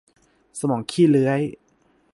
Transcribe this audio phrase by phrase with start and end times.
[0.59, 1.41] สมองขี้เลื้อย